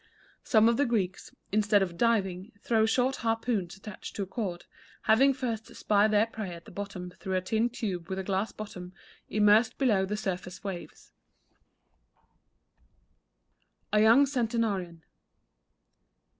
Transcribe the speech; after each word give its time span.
Some 0.43 0.67
of 0.67 0.77
the 0.77 0.87
Greeks, 0.87 1.31
instead 1.51 1.83
of 1.83 1.95
diving, 1.95 2.53
throw 2.63 2.87
short 2.87 3.17
harpoons 3.17 3.75
attached 3.77 4.15
to 4.15 4.23
a 4.23 4.25
cord, 4.25 4.65
having 5.03 5.31
first 5.31 5.75
spied 5.75 6.09
their 6.09 6.25
prey 6.25 6.55
at 6.55 6.65
the 6.65 6.71
bottom 6.71 7.11
through 7.11 7.35
a 7.35 7.41
tin 7.41 7.69
tube 7.69 8.09
with 8.09 8.17
a 8.17 8.23
glass 8.23 8.51
bottom 8.51 8.93
immersed 9.29 9.77
below 9.77 10.07
the 10.07 10.17
surface 10.17 10.63
waves. 10.63 11.11
A 13.93 14.01
YOUNG 14.01 14.25
CENTENARIAN. 14.25 15.03